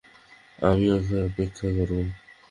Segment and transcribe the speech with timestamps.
[0.59, 0.85] আমি
[1.27, 1.97] অপেক্ষা করব।